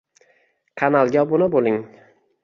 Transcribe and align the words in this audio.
Kanalga 0.81 1.21
obuna 1.25 1.47
bo'ling: 1.57 1.77